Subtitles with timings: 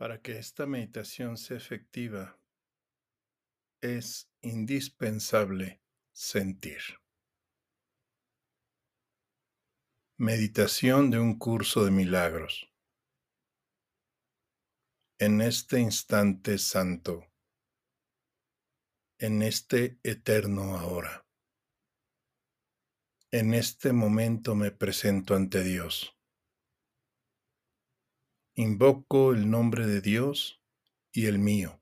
[0.00, 2.40] Para que esta meditación sea efectiva,
[3.82, 6.80] es indispensable sentir.
[10.16, 12.72] Meditación de un curso de milagros.
[15.18, 17.30] En este instante santo,
[19.18, 21.26] en este eterno ahora,
[23.30, 26.16] en este momento me presento ante Dios
[28.62, 30.62] Invoco el nombre de Dios
[31.12, 31.80] y el mío.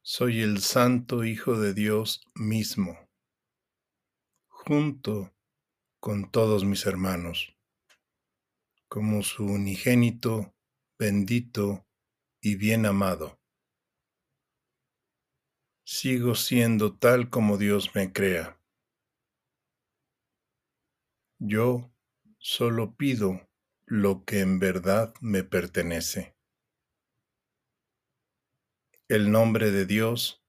[0.00, 2.98] Soy el Santo Hijo de Dios mismo,
[4.48, 5.36] junto
[6.00, 7.54] con todos mis hermanos,
[8.88, 10.54] como su unigénito,
[10.98, 11.86] bendito
[12.40, 13.38] y bien amado.
[15.84, 18.58] Sigo siendo tal como Dios me crea.
[21.38, 21.92] Yo
[22.38, 23.49] solo pido
[23.90, 26.36] lo que en verdad me pertenece.
[29.08, 30.44] El nombre de Dios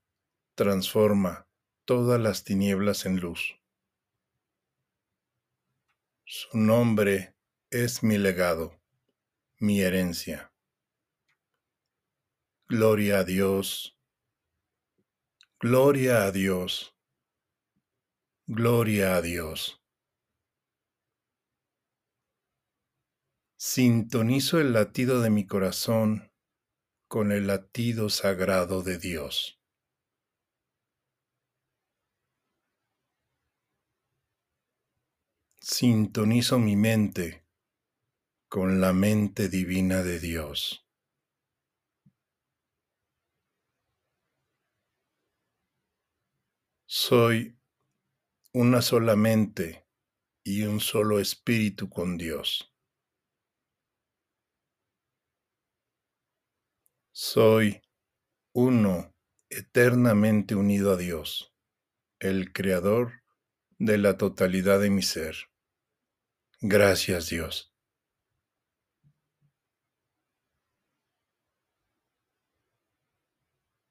[0.54, 1.50] transforma
[1.86, 3.60] todas las tinieblas en luz.
[6.24, 7.36] Su nombre
[7.72, 8.80] es mi legado,
[9.58, 10.54] mi herencia.
[12.68, 13.98] Gloria a Dios,
[15.60, 16.96] gloria a Dios,
[18.46, 19.81] gloria a Dios.
[23.74, 26.30] Sintonizo el latido de mi corazón
[27.08, 29.62] con el latido sagrado de Dios.
[35.62, 37.46] Sintonizo mi mente
[38.50, 40.86] con la mente divina de Dios.
[46.86, 47.58] Soy
[48.52, 49.88] una sola mente
[50.44, 52.71] y un solo espíritu con Dios.
[57.24, 57.84] Soy
[58.52, 59.14] uno
[59.48, 61.54] eternamente unido a Dios,
[62.20, 63.22] el Creador
[63.78, 65.36] de la totalidad de mi ser.
[66.62, 67.76] Gracias Dios.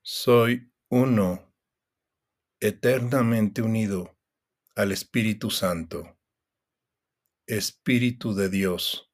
[0.02, 1.54] Soy uno
[2.58, 4.18] eternamente unido
[4.74, 6.18] al Espíritu Santo,
[7.46, 9.08] Espíritu de Dios.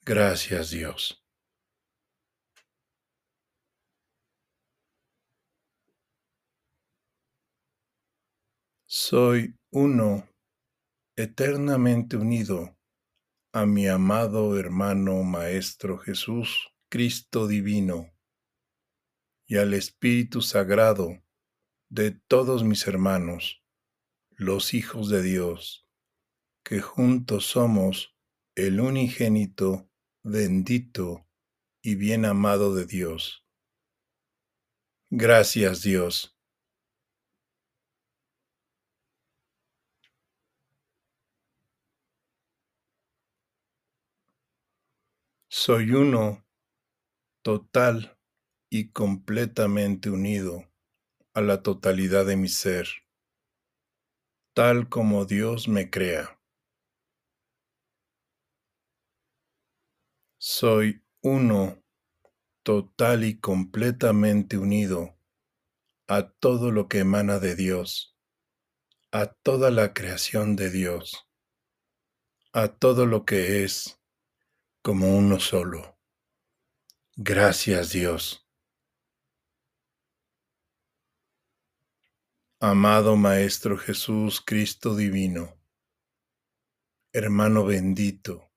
[0.00, 1.27] Gracias Dios.
[8.90, 10.26] Soy uno,
[11.14, 12.78] eternamente unido
[13.52, 18.10] a mi amado hermano Maestro Jesús, Cristo Divino,
[19.46, 21.22] y al Espíritu Sagrado
[21.90, 23.62] de todos mis hermanos,
[24.30, 25.86] los hijos de Dios,
[26.64, 28.16] que juntos somos
[28.54, 29.90] el unigénito,
[30.24, 31.28] bendito
[31.82, 33.44] y bien amado de Dios.
[35.10, 36.37] Gracias Dios
[45.60, 46.46] Soy uno
[47.42, 48.16] total
[48.70, 50.72] y completamente unido
[51.34, 52.86] a la totalidad de mi ser,
[54.54, 56.40] tal como Dios me crea.
[60.38, 61.82] Soy uno
[62.62, 65.18] total y completamente unido
[66.06, 68.16] a todo lo que emana de Dios,
[69.10, 71.28] a toda la creación de Dios,
[72.52, 73.97] a todo lo que es
[74.88, 76.00] como uno solo.
[77.14, 78.48] Gracias Dios.
[82.58, 85.60] Amado Maestro Jesús Cristo Divino,
[87.12, 88.50] hermano bendito,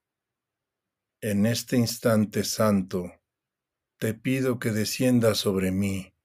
[1.19, 3.11] en este instante santo
[3.99, 6.15] te pido que descienda sobre mí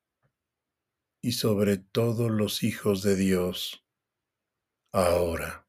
[1.21, 3.85] y sobre todos los hijos de Dios,
[4.93, 5.66] ahora.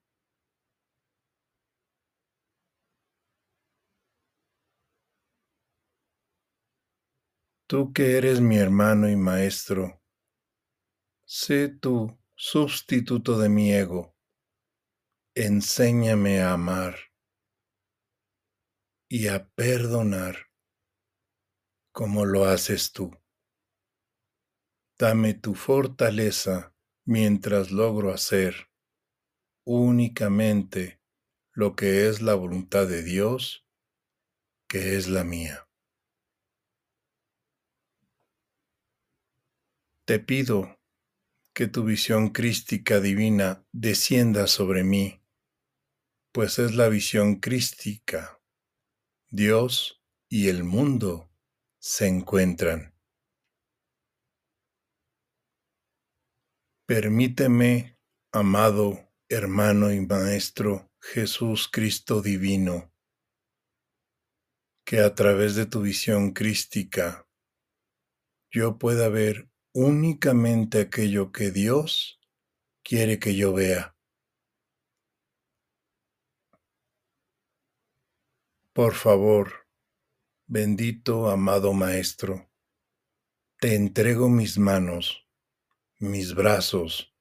[7.69, 10.01] Tú que eres mi hermano y maestro,
[11.25, 14.15] sé tu sustituto de mi ego.
[15.35, 16.95] Enséñame a amar
[19.09, 20.47] y a perdonar
[21.91, 23.11] como lo haces tú.
[24.97, 26.73] Dame tu fortaleza
[27.05, 28.71] mientras logro hacer
[29.65, 31.01] únicamente
[31.51, 33.67] lo que es la voluntad de Dios,
[34.69, 35.66] que es la mía.
[40.07, 40.79] Te pido
[41.53, 45.21] que tu visión crística divina descienda sobre mí,
[46.31, 48.41] pues es la visión crística
[49.29, 51.29] Dios y el mundo
[51.79, 52.95] se encuentran.
[56.85, 57.99] Permíteme,
[58.31, 62.93] amado hermano y maestro Jesús Cristo Divino,
[64.85, 67.27] que a través de tu visión crística
[68.49, 69.49] yo pueda ver
[69.79, 72.19] únicamente aquello que Dios
[72.81, 73.95] quiere que yo vea.
[78.73, 79.67] Por favor,
[80.47, 82.49] bendito amado Maestro,
[83.59, 85.27] te entrego mis manos,
[85.99, 87.13] mis brazos,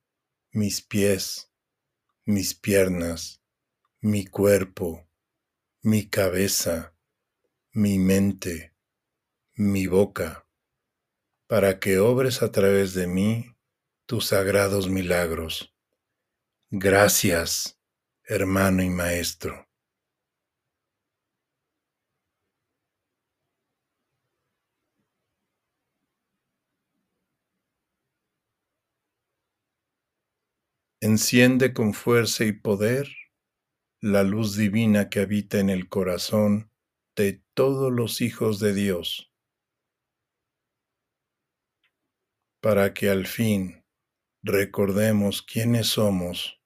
[0.50, 1.52] mis pies,
[2.24, 3.42] mis piernas,
[4.00, 5.06] mi cuerpo,
[5.82, 6.96] mi cabeza,
[7.72, 8.74] mi mente,
[9.56, 10.45] mi boca
[11.46, 13.56] para que obres a través de mí
[14.06, 15.74] tus sagrados milagros.
[16.70, 17.78] Gracias,
[18.24, 19.66] hermano y maestro.
[31.00, 33.08] Enciende con fuerza y poder
[34.00, 36.72] la luz divina que habita en el corazón
[37.14, 39.30] de todos los hijos de Dios
[42.60, 43.84] para que al fin
[44.42, 46.60] recordemos quiénes somos,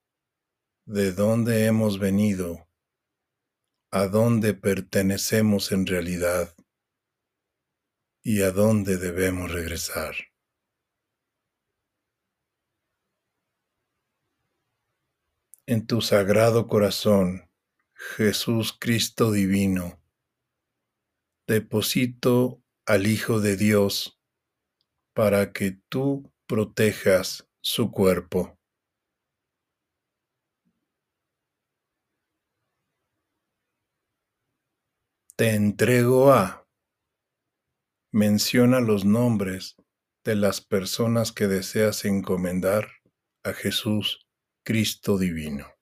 [0.85, 2.67] de dónde hemos venido,
[3.91, 6.55] a dónde pertenecemos en realidad
[8.23, 10.15] y a dónde debemos regresar.
[15.65, 17.49] En tu sagrado corazón,
[17.93, 20.01] Jesús Cristo Divino,
[21.47, 24.20] deposito al Hijo de Dios
[25.13, 28.57] para que tú protejas su cuerpo.
[35.35, 36.67] Te entrego a.
[38.13, 39.75] Menciona los nombres
[40.23, 42.89] de las personas que deseas encomendar
[43.43, 44.27] a Jesús
[44.63, 45.80] Cristo Divino.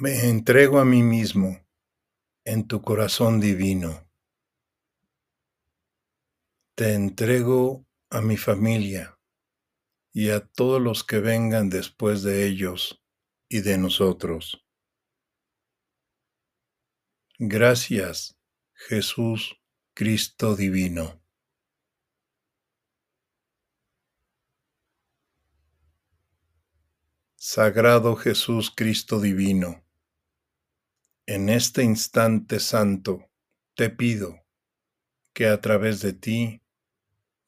[0.00, 1.62] Me entrego a mí mismo
[2.46, 4.08] en tu corazón divino.
[6.74, 9.20] Te entrego a mi familia
[10.14, 13.04] y a todos los que vengan después de ellos
[13.46, 14.64] y de nosotros.
[17.38, 18.38] Gracias,
[18.72, 19.60] Jesús
[19.92, 21.22] Cristo Divino.
[27.36, 29.84] Sagrado Jesús Cristo Divino,
[31.30, 33.30] en este instante santo
[33.76, 34.44] te pido
[35.32, 36.60] que a través de ti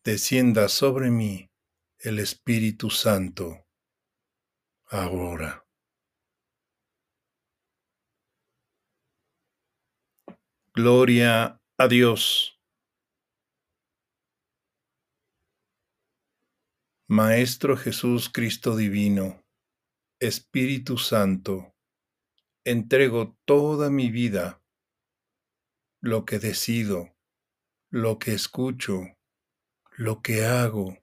[0.05, 1.50] descienda sobre mí
[1.99, 3.67] el Espíritu Santo
[4.86, 5.67] ahora.
[10.72, 12.60] Gloria a Dios.
[17.08, 19.43] Maestro Jesús Cristo Divino,
[20.20, 21.74] Espíritu Santo,
[22.64, 24.62] entrego toda mi vida,
[26.00, 27.14] lo que decido,
[27.90, 29.02] lo que escucho,
[29.96, 30.98] lo que hago,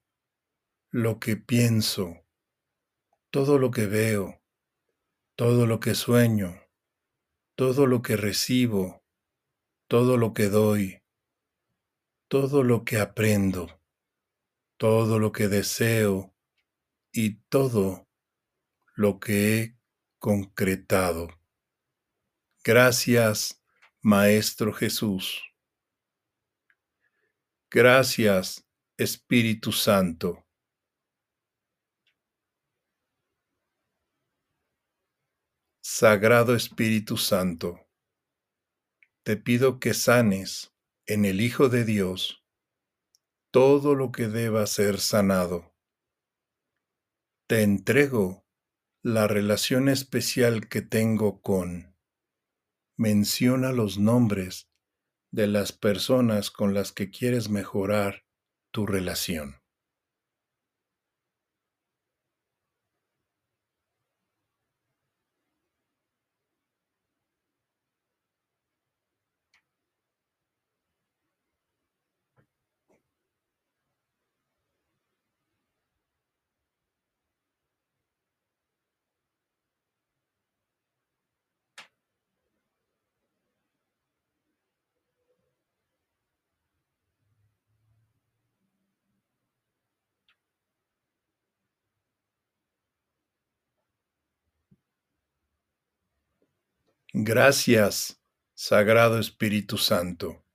[0.91, 2.25] lo que pienso,
[3.29, 4.41] todo lo que veo,
[5.35, 6.61] todo lo que sueño,
[7.55, 9.03] todo lo que recibo,
[9.87, 11.01] todo lo que doy,
[12.27, 13.81] todo lo que aprendo,
[14.77, 16.33] todo lo que deseo
[17.11, 18.07] y todo
[18.95, 19.77] lo que he
[20.19, 21.38] concretado.
[22.63, 23.63] Gracias,
[24.01, 25.41] Maestro Jesús.
[27.71, 30.45] Gracias, Espíritu Santo.
[35.81, 37.87] Sagrado Espíritu Santo,
[39.23, 40.73] te pido que sanes
[41.05, 42.43] en el Hijo de Dios
[43.51, 45.73] todo lo que deba ser sanado.
[47.47, 48.45] Te entrego
[49.01, 51.88] la relación especial que tengo con.
[52.99, 54.69] Menciona los nombres
[55.31, 58.25] de las personas con las que quieres mejorar
[58.71, 59.58] tu relación.
[97.11, 98.21] Gracias,
[98.53, 100.45] Sagrado Espíritu Santo.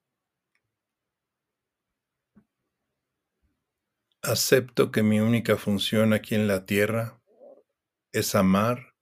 [4.22, 7.20] Acepto que mi única función aquí en la tierra
[8.12, 8.94] es amar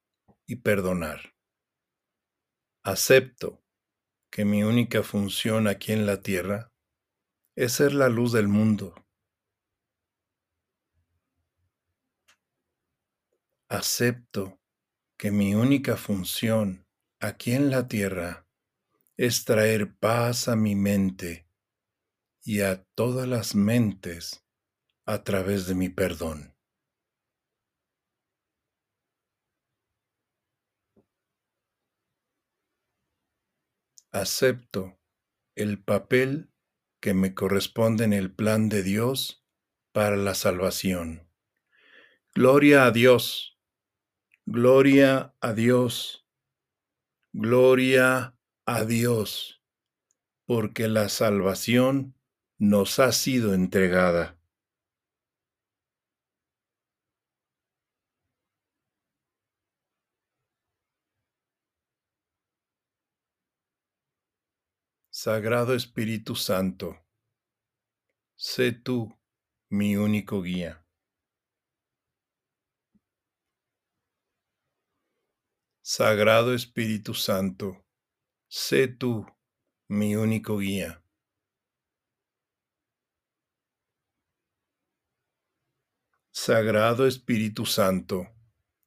[0.47, 1.35] y perdonar.
[2.85, 3.63] Acepto
[4.31, 6.73] que mi única función aquí en la tierra
[7.55, 8.95] es ser la luz del mundo.
[13.69, 14.59] Acepto
[15.19, 16.82] que mi única función
[17.23, 18.49] aquí en la tierra
[19.17, 21.49] es traer paz a mi mente
[22.43, 24.45] y a todas las mentes
[25.07, 26.57] a través de mi perdón.
[34.11, 34.99] Acepto
[35.55, 36.51] el papel
[37.01, 39.47] que me corresponde en el plan de Dios
[39.93, 41.29] para la salvación.
[42.35, 43.61] Gloria a Dios,
[44.45, 46.22] gloria a Dios,
[47.33, 48.37] gloria
[48.67, 49.63] a Dios,
[50.47, 52.15] porque la salvación
[52.59, 54.39] nos ha sido entregada.
[65.11, 66.99] Sagrado Espíritu Santo,
[68.37, 69.17] sé tú
[69.71, 70.82] mi único guía.
[75.95, 77.85] Sagrado Espíritu Santo,
[78.49, 79.27] sé tú
[79.89, 81.05] mi único guía.
[86.31, 88.27] Sagrado Espíritu Santo,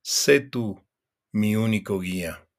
[0.01, 0.83] sé tú
[1.31, 2.49] mi único guía.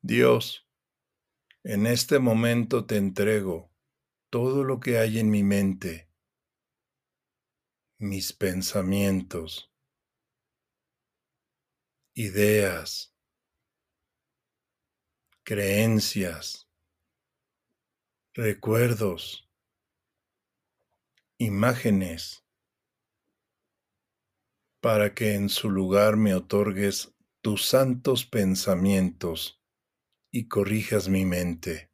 [0.00, 0.66] Dios,
[1.62, 3.70] en este momento te entrego
[4.30, 6.08] todo lo que hay en mi mente,
[7.98, 9.72] mis pensamientos,
[12.14, 13.14] ideas,
[15.44, 16.68] creencias,
[18.34, 19.48] recuerdos,
[21.38, 22.44] imágenes,
[24.80, 29.62] para que en su lugar me otorgues tus santos pensamientos
[30.30, 31.93] y corrijas mi mente.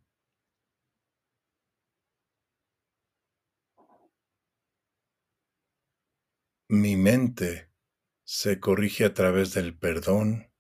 [6.73, 7.69] Mi mente
[8.23, 10.53] se corrige a través del perdón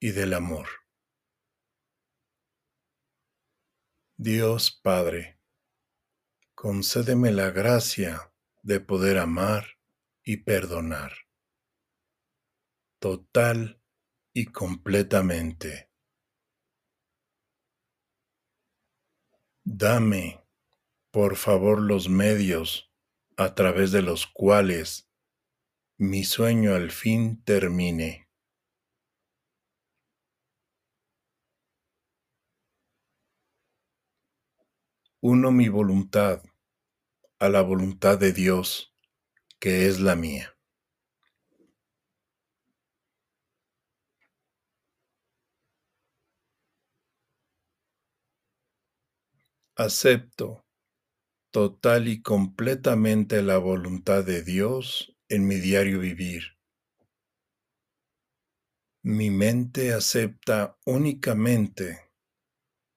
[0.00, 0.66] y del amor.
[4.16, 5.38] Dios Padre,
[6.56, 9.78] concédeme la gracia de poder amar
[10.24, 11.12] y perdonar,
[12.98, 13.80] total
[14.32, 15.92] y completamente.
[19.62, 20.44] Dame,
[21.12, 22.92] por favor, los medios
[23.36, 25.07] a través de los cuales
[25.98, 28.28] mi sueño al fin termine.
[35.20, 36.42] Uno mi voluntad
[37.40, 38.94] a la voluntad de Dios,
[39.60, 40.56] que es la mía.
[49.76, 50.64] Acepto
[51.50, 56.58] total y completamente la voluntad de Dios en mi diario vivir.
[59.02, 62.10] Mi mente acepta únicamente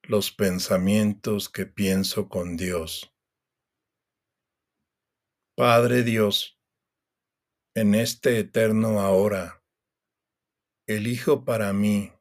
[0.04, 3.14] los pensamientos que pienso con Dios.
[5.56, 6.60] Padre Dios,
[7.76, 9.64] en este eterno ahora,
[10.88, 12.12] elijo para mí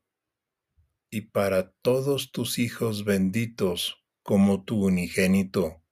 [1.10, 5.82] y para todos tus hijos benditos como tu unigénito,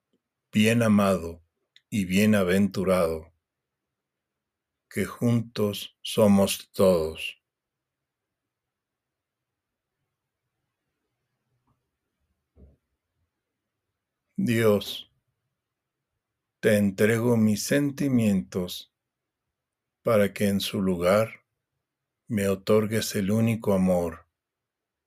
[0.53, 1.43] bien amado
[1.91, 3.33] y bienaventurado,
[4.89, 7.43] que juntos somos todos.
[14.37, 15.13] Dios,
[16.61, 18.93] te entrego mis sentimientos
[20.03, 21.45] para que en su lugar
[22.29, 24.27] me otorgues el único amor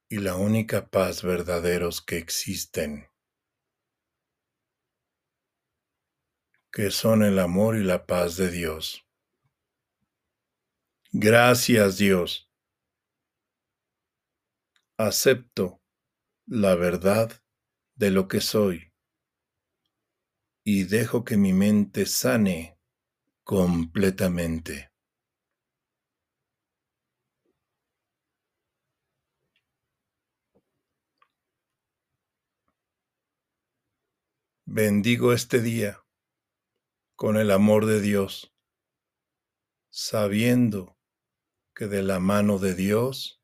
[0.10, 3.12] y la única paz verdaderos que existen.
[6.72, 9.06] que son el amor y la paz de Dios.
[11.14, 12.50] Gracias Dios.
[14.98, 15.82] Acepto
[16.46, 17.44] la verdad
[17.96, 18.94] de lo que soy
[20.64, 22.80] y dejo que mi mente sane
[23.44, 24.94] completamente.
[34.66, 36.06] Bendigo este día
[37.18, 38.56] con el amor de Dios
[39.90, 40.98] sabiendo
[41.74, 43.42] que de la mano de Dios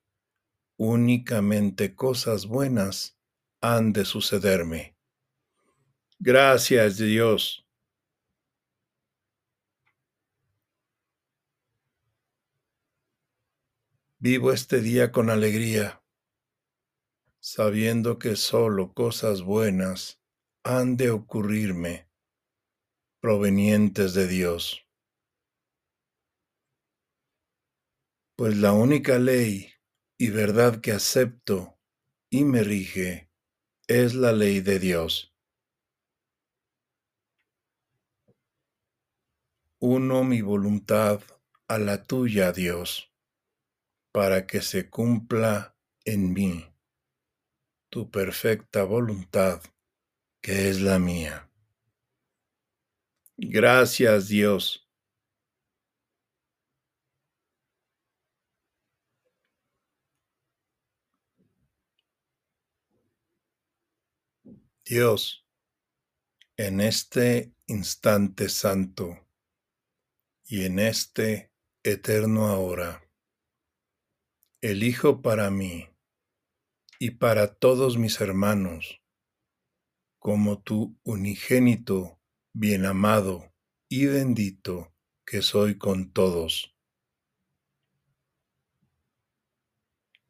[0.77, 3.17] únicamente cosas buenas
[3.61, 4.95] han de sucederme.
[6.19, 7.67] Gracias Dios.
[14.19, 16.03] Vivo este día con alegría,
[17.39, 20.19] sabiendo que solo cosas buenas
[20.63, 22.09] han de ocurrirme,
[23.19, 24.86] provenientes de Dios.
[28.37, 29.71] Pues la única ley
[30.15, 31.79] y verdad que acepto
[32.29, 33.31] y me rige
[33.87, 35.33] es la ley de Dios.
[39.79, 41.19] Uno mi voluntad
[41.67, 43.11] a la tuya, Dios,
[44.11, 45.75] para que se cumpla
[46.05, 46.63] en mí
[47.89, 49.63] tu perfecta voluntad,
[50.43, 51.49] que es la mía.
[53.35, 54.86] Gracias, Dios
[64.89, 65.45] Dios,
[66.55, 69.27] en este instante santo
[70.45, 71.51] y en este
[71.83, 73.03] eterno ahora,
[74.61, 75.89] elijo para mí
[76.99, 79.01] y para todos mis hermanos,
[80.19, 82.21] como tu unigénito,
[82.53, 83.53] bien amado
[83.89, 84.95] y bendito
[85.25, 86.73] que soy con todos.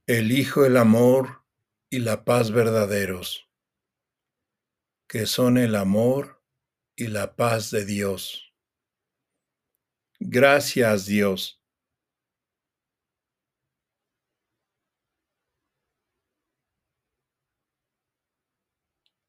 [0.08, 1.46] Elijo el amor
[1.92, 3.47] y la paz verdaderos
[5.10, 6.44] que son el amor
[6.98, 8.54] y la paz de Dios.
[10.20, 11.62] Gracias Dios.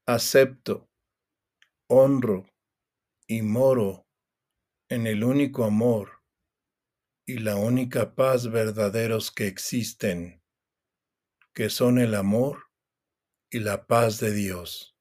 [0.06, 0.88] Acepto,
[1.88, 2.46] honro
[3.28, 4.08] y moro
[4.88, 6.24] en el único amor
[7.24, 10.42] y la única paz verdaderos que existen,
[11.54, 12.64] que son el amor
[13.50, 14.97] y la paz de Dios.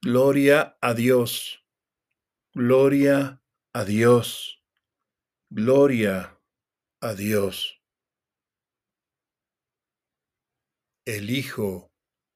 [0.00, 1.66] Gloria a Dios,
[2.54, 4.62] gloria a Dios,
[5.50, 6.40] gloria
[7.00, 7.82] a Dios.
[11.04, 11.92] Elijo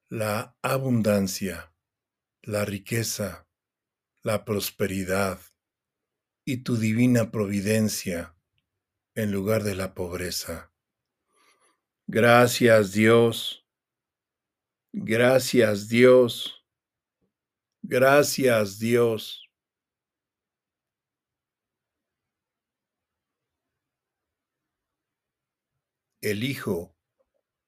[0.09, 1.73] la abundancia,
[2.43, 3.49] la riqueza,
[4.25, 5.39] la prosperidad
[6.45, 8.37] y tu divina providencia
[9.15, 10.73] en lugar de la pobreza.
[12.09, 13.65] Gracias Dios,
[14.93, 16.62] gracias Dios
[17.83, 19.51] Gracias Dios.
[26.21, 26.97] Elijo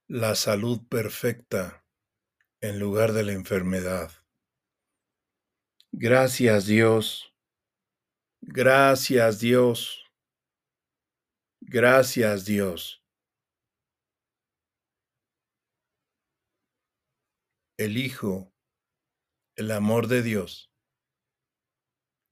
[0.09, 1.85] la salud perfecta
[2.61, 4.13] en lugar de la enfermedad.
[5.91, 7.35] Gracias Dios.
[8.41, 10.05] Gracias Dios.
[11.61, 13.03] Gracias Dios.
[17.77, 18.54] Elijo
[19.57, 20.73] el amor de Dios.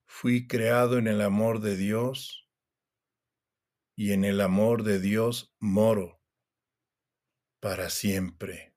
[0.06, 2.48] Fui creado en el amor de Dios
[3.96, 6.20] y en el amor de Dios moro
[7.60, 8.74] para siempre.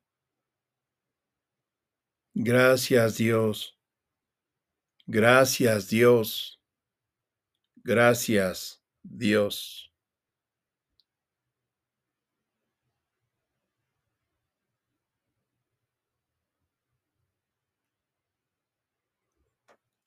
[2.33, 3.79] Gracias Dios.
[5.07, 6.61] Gracias Dios.
[7.77, 9.94] Gracias Dios.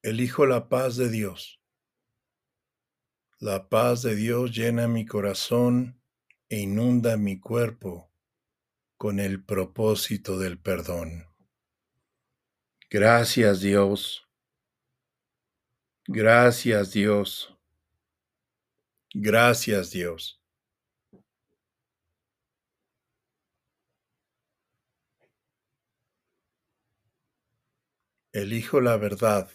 [0.03, 1.61] Elijo la paz de Dios.
[3.41, 6.01] La paz de Dios llena mi corazón
[6.49, 8.13] e inunda mi cuerpo
[8.97, 11.27] con el propósito del perdón.
[12.89, 14.29] Gracias Dios.
[16.07, 17.57] Gracias Dios.
[19.13, 20.41] Gracias Dios.
[28.33, 29.51] Elijo la verdad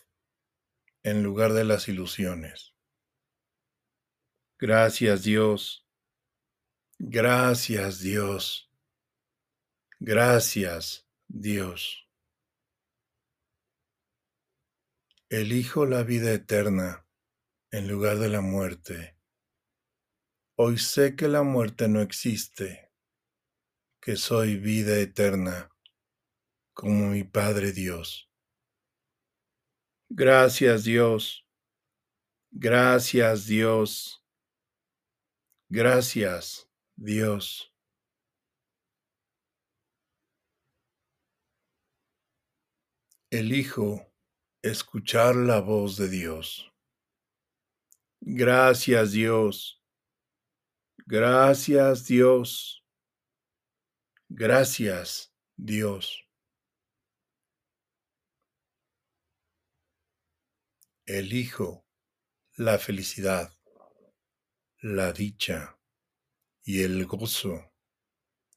[1.03, 2.73] en lugar de las ilusiones.
[4.57, 5.85] Gracias Dios.
[6.97, 8.71] Gracias Dios.
[9.99, 12.09] Gracias Dios.
[15.29, 17.05] Elijo la vida eterna
[17.71, 19.17] en lugar de la muerte.
[20.55, 22.91] Hoy sé que la muerte no existe,
[23.99, 25.71] que soy vida eterna,
[26.73, 28.32] como mi Padre Dios.
[30.15, 31.43] Gracias Dios.
[32.51, 34.23] Gracias Dios.
[35.69, 37.73] Gracias Dios.
[43.31, 44.13] Elijo
[44.61, 46.71] escuchar la voz de Dios.
[48.21, 49.81] Gracias Dios.
[51.07, 52.85] Gracias Dios.
[54.29, 56.23] Gracias Dios.
[61.05, 61.85] Elijo
[62.55, 63.53] la felicidad,
[64.81, 65.77] la dicha
[66.63, 67.73] y el gozo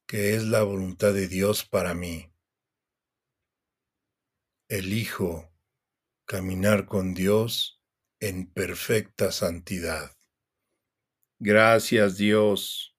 [0.07, 2.33] que es la voluntad de Dios para mí.
[4.69, 5.53] Elijo
[6.25, 7.83] caminar con Dios
[8.21, 10.17] en perfecta santidad.
[11.41, 12.97] Gracias Dios,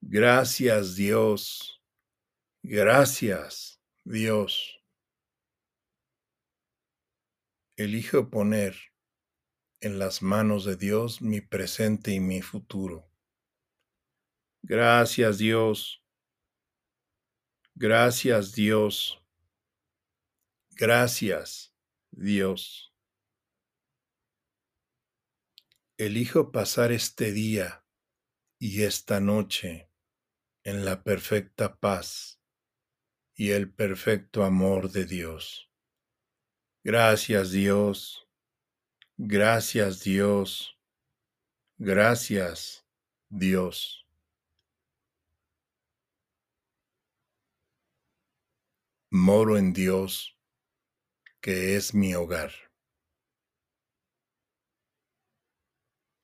[0.00, 1.80] gracias Dios,
[2.64, 4.75] gracias Dios.
[7.78, 8.74] Elijo poner
[9.80, 13.06] en las manos de Dios mi presente y mi futuro.
[14.62, 16.02] Gracias Dios.
[17.74, 19.22] Gracias Dios.
[20.70, 21.76] Gracias
[22.10, 22.94] Dios.
[25.98, 27.84] Elijo pasar este día
[28.58, 29.90] y esta noche
[30.64, 32.40] en la perfecta paz
[33.34, 35.70] y el perfecto amor de Dios.
[36.88, 38.28] Gracias Dios,
[39.16, 40.78] gracias Dios,
[41.78, 42.86] gracias
[43.28, 44.06] Dios.
[49.10, 50.38] Moro en Dios,
[51.40, 52.52] que es mi hogar.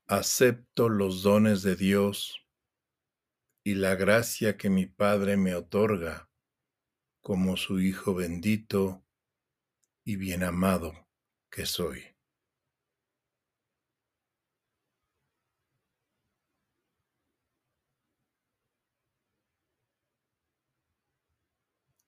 [0.07, 2.47] Acepto los dones de Dios
[3.65, 6.31] y la gracia que mi Padre me otorga
[7.21, 9.05] como su Hijo bendito
[10.05, 11.09] y bien amado
[11.51, 12.03] que soy.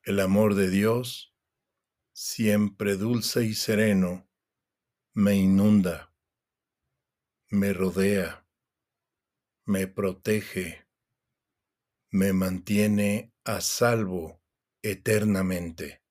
[0.02, 1.34] El amor de Dios,
[2.12, 4.28] siempre dulce y sereno,
[5.14, 6.14] me inunda,
[7.48, 8.46] me rodea,
[9.64, 10.86] me protege,
[12.10, 14.42] me mantiene a salvo
[14.82, 16.03] eternamente.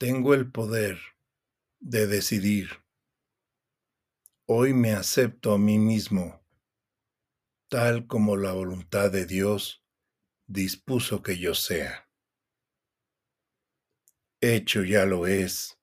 [0.00, 0.98] Tengo el poder
[1.78, 2.70] de decidir.
[4.46, 6.42] Hoy me acepto a mí mismo,
[7.68, 9.84] tal como la voluntad de Dios
[10.46, 12.08] dispuso que yo sea.
[14.40, 15.78] Hecho ya lo es.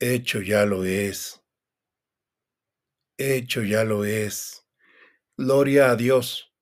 [0.00, 1.40] Hecho ya lo es.
[3.16, 4.66] Hecho ya lo es.
[5.36, 6.52] Gloria a Dios.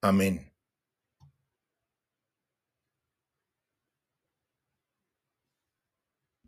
[0.00, 0.51] Amén.